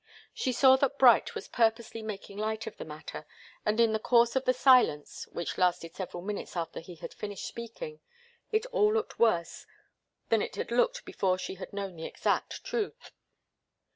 [0.33, 3.27] She saw that Bright was purposely making light of the matter;
[3.63, 7.45] and in the course of the silence, which lasted several minutes after he had finished
[7.45, 7.99] speaking,
[8.51, 9.67] it all looked worse
[10.29, 13.11] than it had looked before she had known the exact truth.